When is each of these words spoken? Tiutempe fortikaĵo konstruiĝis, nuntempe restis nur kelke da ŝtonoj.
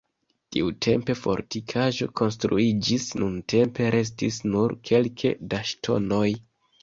Tiutempe 0.55 1.15
fortikaĵo 1.23 2.07
konstruiĝis, 2.21 3.05
nuntempe 3.23 3.89
restis 3.97 4.41
nur 4.55 4.75
kelke 4.91 5.35
da 5.53 5.61
ŝtonoj. 5.73 6.27